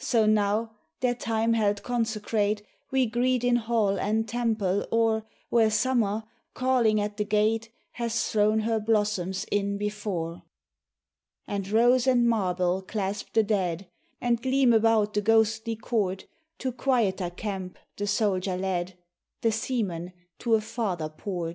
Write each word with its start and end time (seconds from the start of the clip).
So 0.00 0.26
now 0.26 0.72
their 1.00 1.14
time 1.14 1.54
held 1.54 1.82
consecrate 1.82 2.60
We 2.90 3.06
greet 3.06 3.42
in 3.42 3.56
hall 3.56 3.98
and 3.98 4.28
temple, 4.28 4.86
or 4.92 5.24
Where 5.48 5.70
Summer, 5.70 6.24
calling 6.52 7.00
at 7.00 7.16
the 7.16 7.24
gate, 7.24 7.70
Has 7.92 8.24
thrown 8.28 8.58
her 8.68 8.78
blossoms 8.78 9.44
in 9.50 9.78
before. 9.78 10.42
And 11.46 11.70
rose 11.70 12.06
and 12.06 12.28
marble 12.28 12.82
clasp 12.82 13.32
the 13.32 13.42
dead, 13.42 13.88
And 14.20 14.42
gleam 14.42 14.74
about 14.74 15.14
the 15.14 15.22
ghostly 15.22 15.76
court, 15.76 16.26
To 16.58 16.70
quieter 16.70 17.30
camp 17.30 17.78
the 17.96 18.06
soldier 18.06 18.58
led, 18.58 18.98
The 19.40 19.52
seaman 19.52 20.12
to 20.40 20.54
a 20.54 20.60
farther 20.60 21.08
port. 21.08 21.50